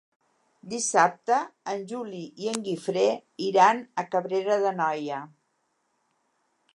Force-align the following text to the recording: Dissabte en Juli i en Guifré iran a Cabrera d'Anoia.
Dissabte 0.69 1.35
en 1.73 1.83
Juli 1.91 2.21
i 2.45 2.49
en 2.53 2.65
Guifré 2.69 3.05
iran 3.49 3.83
a 4.03 4.07
Cabrera 4.15 4.59
d'Anoia. 4.65 5.21